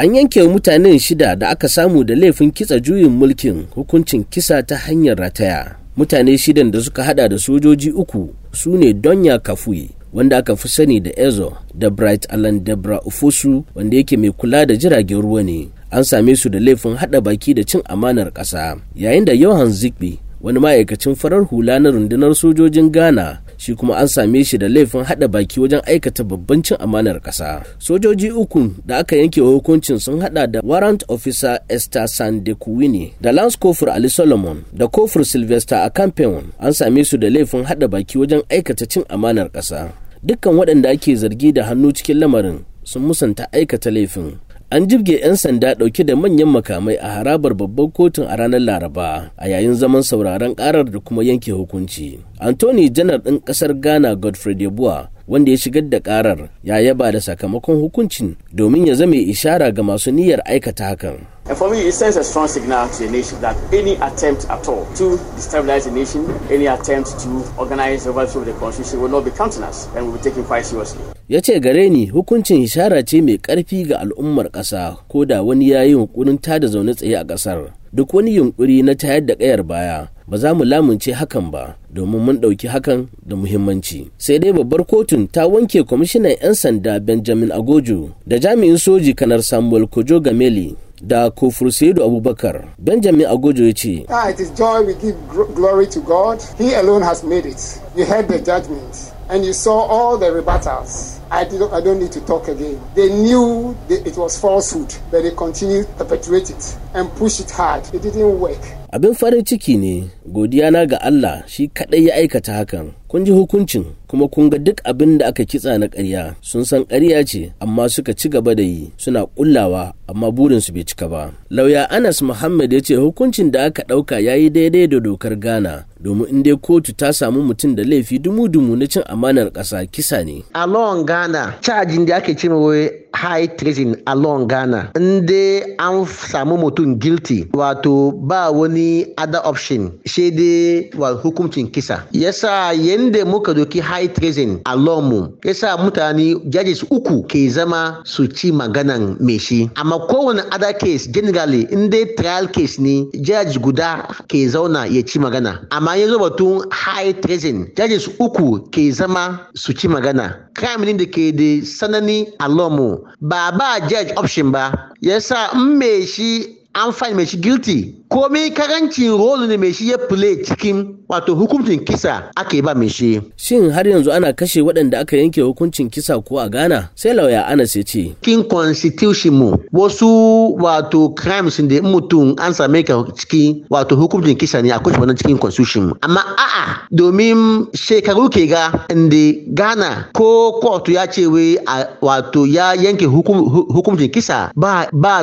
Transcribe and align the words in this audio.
an 0.00 0.14
yanke 0.14 0.42
mutanen 0.42 0.98
shida 0.98 1.36
da 1.36 1.48
aka 1.48 1.68
samu 1.68 2.04
da 2.04 2.14
laifin 2.16 2.50
kitsa 2.50 2.78
juyin 2.80 3.08
mulkin 3.10 3.64
hukuncin 3.74 4.24
kisa 4.24 4.62
ta 4.62 4.76
hanyar 4.76 5.18
rataya. 5.18 5.76
Mutane 5.96 6.38
shidan 6.38 6.70
da 6.70 6.80
suka 6.80 7.04
hada 7.04 7.28
da 7.28 7.38
sojoji 7.38 7.90
uku 7.90 8.34
su 8.52 8.76
ne 8.76 8.92
donya 8.92 9.38
kafui 9.38 9.90
wanda 10.12 10.36
aka 10.38 10.56
fi 10.56 10.68
sani 10.68 11.00
da 11.00 11.10
ezo 11.20 11.52
da 11.74 11.90
bright 11.90 12.26
alan 12.32 12.64
debra 12.64 13.00
ufosu 13.02 13.64
wanda 13.74 13.96
yake 13.96 14.16
mai 14.16 14.30
kula 14.30 14.66
da 14.66 14.76
jiragen 14.76 15.20
ruwa 15.22 15.42
ne. 15.42 15.68
An 15.90 16.04
same 16.04 16.36
su 16.36 16.48
da 16.48 16.60
laifin 16.60 16.94
hada 16.96 17.20
baki 17.20 17.54
da 17.54 17.62
cin 17.64 17.80
amanar 17.84 18.30
ƙasa 18.32 18.76
yayin 18.96 19.24
da 19.24 19.32
johan 19.36 19.72
zigbe 19.72 20.18
wani 20.40 20.58
ma'aikacin 20.60 21.14
farar 21.14 21.44
hula 21.44 21.78
na 21.78 21.90
rundunar 21.90 22.34
sojojin 22.34 22.90
ghana 22.90 23.38
shi 23.60 23.74
kuma 23.74 23.96
an 23.96 24.08
same 24.08 24.44
shi 24.44 24.58
da 24.58 24.68
laifin 24.68 25.04
hada 25.04 25.28
baki 25.28 25.60
wajen 25.60 25.80
aikata 25.86 26.24
babban 26.24 26.62
cin 26.62 26.76
amanar 26.80 27.20
ƙasa. 27.20 27.62
Sojoji 27.78 28.30
uku 28.30 28.70
da 28.86 28.98
aka 28.98 29.16
yanke 29.16 29.40
hukuncin 29.40 29.98
sun 30.00 30.20
hada 30.20 30.46
da 30.46 30.60
warrant 30.64 31.04
officer 31.08 31.60
esther 31.68 32.08
sandekuwini 32.08 33.12
da 33.20 33.32
lance 33.32 33.56
kofur 33.58 33.90
ali 33.90 34.08
solomon 34.10 34.64
da 34.72 34.88
kofur 34.88 35.24
sylvester 35.24 35.78
a 35.84 35.90
campion 35.90 36.44
an 36.58 36.72
same 36.72 37.04
su 37.04 37.18
da 37.18 37.28
laifin 37.30 37.64
hada 37.64 37.88
baki 37.88 38.18
wajen 38.18 38.42
aikata 38.48 38.86
cin 38.88 39.04
amanar 39.08 39.48
ƙasa. 39.52 39.88
Dukkan 40.24 40.54
waɗanda 40.56 40.88
ake 40.90 41.16
zargi 41.16 41.52
da 41.52 41.64
hannu 41.64 41.92
cikin 41.92 42.18
lamarin 42.18 42.58
sun 42.84 43.02
musanta 43.02 43.44
aikata 43.52 43.90
laifin. 43.90 44.38
An 44.70 44.86
jibge 44.86 45.18
'yan 45.18 45.34
sanda 45.36 45.74
ɗauke 45.74 46.04
da 46.06 46.14
manyan 46.16 46.46
makamai 46.48 46.94
a 47.02 47.08
harabar 47.18 47.54
babban 47.58 47.90
kotun 47.90 48.26
a 48.30 48.36
ranar 48.38 48.60
laraba 48.62 49.30
a 49.36 49.48
yayin 49.50 49.74
zaman 49.74 50.02
sauraron 50.02 50.54
karar 50.54 50.84
da 50.86 50.98
kuma 51.02 51.24
yanke 51.26 51.50
hukunci 51.50 52.20
anthony 52.38 52.86
janar 52.90 53.18
ɗin 53.18 53.42
ƙasar 53.42 53.74
ghana 53.74 54.14
godfrey 54.14 54.54
debua 54.54 55.10
wanda 55.26 55.50
ya 55.50 55.56
shigar 55.58 55.82
da 55.90 55.98
karar 56.00 56.50
ya 56.62 56.78
yaba 56.78 57.10
da 57.12 57.18
sakamakon 57.20 57.80
hukuncin 57.82 58.36
domin 58.54 58.86
ya 58.86 58.94
zame 58.94 59.18
ishara 59.18 59.72
ga 59.74 59.82
masu 59.82 60.10
niyyar 60.14 60.38
aikata 60.46 60.84
hakan 60.94 61.18
And 61.50 61.58
for 61.58 61.68
me, 61.68 61.82
it 61.82 61.90
sends 61.92 62.14
a 62.16 62.22
strong 62.22 62.46
signal 62.46 62.86
to 62.88 62.98
the 63.06 63.10
nation 63.10 63.40
that 63.40 63.56
any 63.74 63.96
attempt 63.98 64.46
at 64.48 64.68
all 64.68 64.86
to 65.02 65.18
destabilize 65.34 65.82
the 65.82 65.90
nation, 65.90 66.22
any 66.48 66.66
attempt 66.66 67.18
to 67.26 67.42
organize 67.58 68.06
overthrow 68.06 68.42
of 68.42 68.46
the 68.46 68.54
constitution 68.54 69.00
will 69.02 69.08
not 69.10 69.24
be 69.24 69.32
countenanced 69.32 69.90
and 69.96 70.06
will 70.06 70.12
be 70.14 70.22
taken 70.22 70.44
quite 70.44 70.62
seriously. 70.64 71.02
Ya 71.30 71.40
ce 71.40 71.60
gare 71.60 71.88
ni 71.88 72.06
hukuncin 72.06 72.62
ishara 72.62 73.02
ce 73.02 73.22
mai 73.22 73.38
ƙarfi 73.38 73.84
ga 73.86 73.98
al'ummar 74.02 74.50
ƙasa 74.50 74.96
ko 75.08 75.24
da 75.24 75.42
wani 75.42 75.68
ya 75.70 75.82
yi 75.82 75.90
yunkurin 75.94 76.38
tada 76.38 76.66
zaune 76.66 76.94
tsaye 76.94 77.14
a 77.18 77.24
ƙasar 77.24 77.70
duk 77.92 78.14
wani 78.14 78.34
yunkuri 78.34 78.82
na 78.82 78.94
tayar 78.98 79.22
da 79.26 79.34
ƙayar 79.38 79.62
baya 79.62 80.08
ba 80.26 80.36
za 80.38 80.54
mu 80.54 80.64
lamunce 80.66 81.12
hakan 81.14 81.50
ba 81.54 81.76
domin 81.94 82.18
mun 82.20 82.36
ɗauki 82.42 82.66
hakan 82.68 83.06
da 83.26 83.36
muhimmanci 83.38 84.10
sai 84.18 84.38
dai 84.42 84.50
babbar 84.52 84.82
kotun 84.86 85.28
ta 85.30 85.46
wanke 85.46 85.82
kwamishinan 85.86 86.34
'yan 86.42 86.54
sanda 86.54 86.98
benjamin 87.00 87.52
agojo 87.54 88.10
da 88.26 88.38
jami'in 88.38 88.74
soji 88.78 89.14
kanar 89.14 89.42
samuel 89.42 89.86
kojo 89.86 90.18
gameli 90.20 90.74
da 91.02 91.30
kofur 91.30 91.70
saidu 91.72 92.02
abubakar 92.04 92.74
benjamin 92.78 93.26
agojo 93.30 93.66
ya 93.66 93.72
ce 93.74 94.02
Ah, 94.10 94.26
it 94.30 94.40
is 94.40 94.50
joy 94.58 94.82
we 94.82 94.94
give 94.98 95.14
glory 95.54 95.86
to 95.86 96.00
God. 96.02 96.42
He 96.58 96.74
alone 96.74 97.02
has 97.06 97.22
made 97.22 97.46
it. 97.46 97.78
You 97.96 98.04
heard 98.04 98.26
the 98.28 98.38
judgment 98.42 99.14
and 99.30 99.44
you 99.44 99.52
saw 99.52 99.78
all 99.86 100.18
the 100.18 100.26
rebuttals. 100.26 101.20
I, 101.30 101.42
I 101.42 101.80
don't 101.80 102.00
need 102.00 102.10
to 102.12 102.20
talk 102.22 102.48
again. 102.48 102.80
They 102.96 103.08
knew 103.08 103.76
that 103.88 104.04
it 104.06 104.16
was 104.16 104.38
falsehood, 104.38 104.92
but 105.12 105.22
they 105.22 105.30
continued 105.30 105.86
to 105.86 105.92
perpetuate 106.04 106.50
it 106.50 106.76
and 106.94 107.08
push 107.14 107.38
it 107.40 107.50
hard. 107.50 107.86
It 107.94 108.02
didn't 108.02 108.40
work. 108.40 108.58
abin 108.92 109.14
farin 109.14 109.44
ciki 109.44 109.76
ne 109.78 110.04
godiya 110.26 110.70
na 110.70 110.86
ga 110.86 110.98
Allah 111.00 111.42
shi 111.46 111.68
kaɗai 111.68 112.06
ya 112.06 112.14
aikata 112.14 112.52
hakan 112.54 112.90
kun 113.08 113.24
ji 113.24 113.30
hukuncin 113.32 113.84
kuma 114.10 114.26
kun 114.28 114.50
ga 114.50 114.58
duk 114.58 114.80
abin 114.84 115.18
da 115.18 115.26
aka 115.30 115.44
kitsa 115.46 115.78
na 115.78 115.86
ƙarya 115.86 116.34
sun 116.42 116.64
san 116.66 116.82
ƙarya 116.84 117.22
ce 117.24 117.52
amma 117.62 117.86
suka 117.88 118.10
ci 118.14 118.26
gaba 118.28 118.54
da 118.54 118.62
yi 118.66 118.90
suna 118.98 119.26
ƙullawa 119.30 119.92
amma 120.10 120.32
burinsu 120.34 120.74
bai 120.74 120.82
cika 120.84 121.06
ba 121.08 121.30
lauya 121.54 121.86
anas 121.90 122.18
muhammad 122.22 122.72
ya 122.72 122.80
ce 122.82 122.94
hukuncin 122.98 123.50
da 123.54 123.64
aka 123.70 123.82
ɗauka 123.86 124.18
ya 124.18 124.34
yi 124.34 124.50
daidai 124.50 124.86
da 124.90 124.98
dokar 124.98 125.38
ghana 125.38 125.86
domin 126.00 126.28
in 126.28 126.42
dai 126.42 126.56
kotu 126.56 126.92
ta 126.96 127.12
samu 127.12 127.42
mutum 127.42 127.74
da 127.76 127.84
laifi 127.84 128.18
dumu-dumu 128.18 128.76
na 128.76 128.86
cin 128.86 129.02
amanar 129.06 129.50
ƙasa 129.52 129.86
kisa 129.90 130.24
ne. 130.24 130.44
A 130.54 130.66
lawan 130.66 131.04
ghana 131.06 131.54
cajin 131.60 132.06
da 132.06 132.16
ake 132.16 132.34
cewa 132.34 132.56
wai 132.58 132.90
high 133.14 133.46
treason 133.46 133.96
a 134.06 134.14
ghana. 134.46 134.92
In 134.96 135.26
dai 135.26 135.62
an 135.78 136.04
samu 136.06 136.56
mutum 136.56 136.98
guilty. 136.98 137.44
Wato 137.52 138.12
ba 138.26 138.50
wani 138.52 139.14
other 139.18 139.40
option. 139.44 139.98
Sai 140.06 140.30
dai 140.30 140.90
wa 140.96 141.14
hukuncin 141.14 141.70
kisa. 141.72 142.06
Yasa 142.12 142.72
yanda 142.74 143.24
muka 143.24 143.54
doki 143.54 143.80
high 143.80 144.06
treason 144.06 144.60
a 144.66 144.76
mu 144.76 145.28
yasa 145.44 145.76
mutane 145.78 146.34
judges 146.50 146.82
uku 146.90 147.22
ke 147.26 147.48
zama 147.50 148.00
su 148.04 148.26
ci 148.26 148.50
maganan 148.52 149.20
mai 149.20 149.38
shi. 149.38 149.70
Amma 149.76 149.98
kowane 150.08 150.42
other 150.52 150.72
case 150.72 151.06
generally 151.06 151.66
in 151.72 151.90
dai 151.90 152.04
trial 152.16 152.48
case 152.48 152.78
ne 152.78 153.06
judge 153.22 153.58
guda 153.60 154.06
ke 154.28 154.46
zauna 154.48 154.86
ya 154.90 155.02
ci 155.02 155.18
magana. 155.18 155.66
Amma 155.70 155.96
ya 155.96 156.06
zo 156.08 156.18
batun 156.18 156.64
high 156.72 157.12
treason 157.12 157.70
judges 157.76 158.08
uku 158.20 158.60
ke 158.70 158.92
zama 158.92 159.46
su 159.54 159.72
ci 159.72 159.88
magana. 159.88 160.36
Crime 160.54 160.84
ne 160.84 160.92
da 160.96 161.04
ke 161.06 161.32
da 161.36 161.60
sanani 161.64 162.26
a 162.40 162.48
mu. 162.48 162.99
Ba 163.20 163.52
ba 163.52 163.80
judge 163.88 164.12
option 164.16 164.50
ba. 164.52 164.90
Yasa 165.02 165.50
in 165.54 165.78
mai 165.78 166.06
shi 166.06 166.59
an 166.74 166.92
find 166.92 167.16
mai 167.16 167.24
shi 167.26 167.36
guilty. 167.36 167.94
Komai 168.10 168.50
ƙarancin 168.50 169.10
rolu 169.16 169.46
ne 169.46 169.56
mai 169.56 169.72
shi 169.72 169.90
ya 169.90 169.96
play 169.98 170.42
cikin 170.42 170.96
wato 171.08 171.34
hukuncin 171.34 171.84
kisa 171.86 172.30
ake 172.36 172.62
ba 172.62 172.74
mai 172.74 172.88
shi. 172.88 173.20
Shin 173.36 173.70
har 173.70 173.84
yanzu 173.86 174.10
ana 174.12 174.32
kashe 174.32 174.60
waɗanda 174.62 174.98
aka 175.00 175.16
yanke 175.16 175.40
hukuncin 175.42 175.90
kisa 175.90 176.20
ko 176.20 176.38
a 176.38 176.48
ghana? 176.48 176.90
Sai 176.94 177.10
lauya 177.14 177.46
anas 177.46 177.76
ya 177.76 177.82
ce. 177.82 178.14
Cikin 178.22 178.48
constitution 178.48 179.34
mu 179.34 179.56
wasu 179.72 180.56
wato 180.58 181.14
crimes 181.16 181.56
da 181.58 181.80
mutum 181.82 182.34
an 182.40 182.52
same 182.52 182.82
ka 182.82 183.04
ciki 183.14 183.64
wato 183.70 183.94
hukuncin 183.96 184.36
kisa 184.38 184.60
ne 184.62 184.70
akwai 184.70 184.94
wannan 184.98 185.16
cikin 185.16 185.38
constitution 185.38 185.86
mu. 185.88 185.94
Amma 186.02 186.20
a'a 186.36 186.88
domin 186.90 187.66
shekaru 187.74 188.28
ke 188.30 188.48
ga 188.50 188.86
inda 188.90 189.38
ghana 189.54 190.08
ko 190.14 190.58
kotu 190.60 190.92
ya 190.92 191.06
ce 191.06 191.26
wai 191.26 191.58
wato 192.02 192.44
ya 192.46 192.74
yanke 192.74 193.06
hukuncin 193.06 194.10
kisa 194.10 194.50
ba 194.56 194.88
ba 194.92 195.22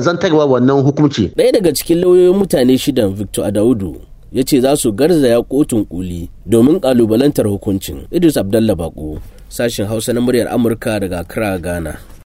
zantarwa 0.00 0.46
wannan 0.64 0.84
hukunci. 0.84 1.30
Ɗaya 1.36 1.52
daga 1.52 1.72
cikin 1.72 2.00
lauyoyin 2.00 2.36
mutane 2.36 2.78
shidan 2.78 3.14
victor 3.14 3.44
adaudu 3.46 4.00
ya 4.32 4.42
ce 4.44 4.60
za 4.60 4.76
su 4.76 4.92
garzaya 4.92 5.42
kotun 5.42 5.84
kuli 5.84 6.28
domin 6.46 6.80
kalubalantar 6.80 7.46
hukuncin. 7.48 8.06
Idris 8.10 8.36
abdallah 8.36 8.76
bako 8.76 9.18
sashen 9.48 9.86
hausa 9.86 10.12
na 10.12 10.20
muryar 10.20 10.48
amurka 10.48 11.00
daga 11.00 11.18
accra 11.20 11.58
ghana. 11.58 11.96